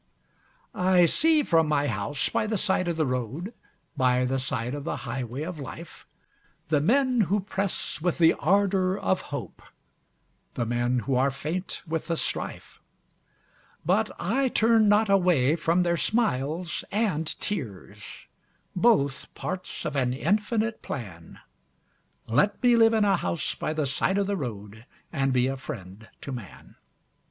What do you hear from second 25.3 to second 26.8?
be a friend to man.